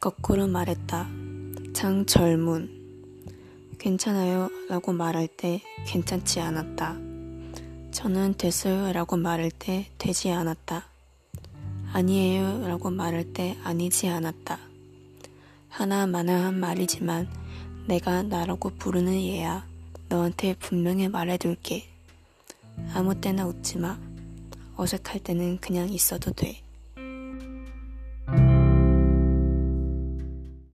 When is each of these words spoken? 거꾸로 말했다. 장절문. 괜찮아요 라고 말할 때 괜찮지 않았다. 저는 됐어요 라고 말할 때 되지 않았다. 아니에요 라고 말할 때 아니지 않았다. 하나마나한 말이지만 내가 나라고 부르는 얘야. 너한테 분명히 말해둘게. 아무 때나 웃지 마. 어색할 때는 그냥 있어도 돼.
거꾸로 0.00 0.46
말했다. 0.46 1.10
장절문. 1.74 3.34
괜찮아요 3.78 4.48
라고 4.70 4.94
말할 4.94 5.28
때 5.28 5.60
괜찮지 5.86 6.40
않았다. 6.40 6.96
저는 7.92 8.32
됐어요 8.38 8.94
라고 8.94 9.18
말할 9.18 9.50
때 9.50 9.90
되지 9.98 10.30
않았다. 10.30 10.86
아니에요 11.92 12.66
라고 12.66 12.88
말할 12.88 13.34
때 13.34 13.58
아니지 13.62 14.08
않았다. 14.08 14.58
하나마나한 15.68 16.58
말이지만 16.58 17.28
내가 17.86 18.22
나라고 18.22 18.70
부르는 18.70 19.20
얘야. 19.20 19.66
너한테 20.08 20.54
분명히 20.54 21.08
말해둘게. 21.08 21.86
아무 22.94 23.20
때나 23.20 23.46
웃지 23.46 23.76
마. 23.76 23.98
어색할 24.76 25.20
때는 25.20 25.58
그냥 25.58 25.90
있어도 25.90 26.32
돼. 26.32 26.62